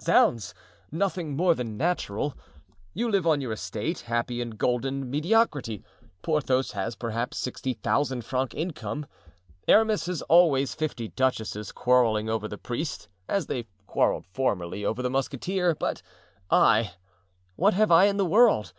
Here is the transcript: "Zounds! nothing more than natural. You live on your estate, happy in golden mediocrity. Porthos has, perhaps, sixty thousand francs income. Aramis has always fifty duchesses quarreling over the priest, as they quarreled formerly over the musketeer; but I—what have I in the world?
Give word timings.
"Zounds! 0.00 0.54
nothing 0.92 1.34
more 1.34 1.52
than 1.56 1.76
natural. 1.76 2.36
You 2.92 3.10
live 3.10 3.26
on 3.26 3.40
your 3.40 3.50
estate, 3.50 3.98
happy 4.02 4.40
in 4.40 4.50
golden 4.50 5.10
mediocrity. 5.10 5.82
Porthos 6.22 6.70
has, 6.70 6.94
perhaps, 6.94 7.38
sixty 7.38 7.72
thousand 7.74 8.24
francs 8.24 8.54
income. 8.54 9.06
Aramis 9.66 10.06
has 10.06 10.22
always 10.28 10.76
fifty 10.76 11.08
duchesses 11.08 11.72
quarreling 11.72 12.28
over 12.28 12.46
the 12.46 12.56
priest, 12.56 13.08
as 13.28 13.48
they 13.48 13.66
quarreled 13.88 14.26
formerly 14.26 14.84
over 14.84 15.02
the 15.02 15.10
musketeer; 15.10 15.74
but 15.74 16.02
I—what 16.52 17.74
have 17.74 17.90
I 17.90 18.04
in 18.04 18.16
the 18.16 18.24
world? 18.24 18.72